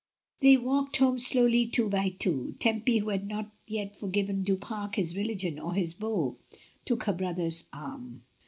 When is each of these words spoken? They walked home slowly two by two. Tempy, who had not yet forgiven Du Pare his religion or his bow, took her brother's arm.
They 0.39 0.57
walked 0.57 0.97
home 0.97 1.19
slowly 1.19 1.67
two 1.67 1.87
by 1.87 2.09
two. 2.17 2.55
Tempy, 2.57 2.97
who 2.97 3.09
had 3.09 3.27
not 3.27 3.51
yet 3.67 3.95
forgiven 3.95 4.41
Du 4.41 4.55
Pare 4.57 4.89
his 4.91 5.15
religion 5.15 5.59
or 5.59 5.75
his 5.75 5.93
bow, 5.93 6.37
took 6.85 7.03
her 7.03 7.13
brother's 7.13 7.65
arm. 7.71 8.23